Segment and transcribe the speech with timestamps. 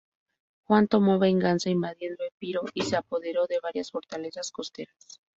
[0.63, 5.21] Juan tomó venganza invadiendo Epiro y se apoderó de varias fortalezas costeras.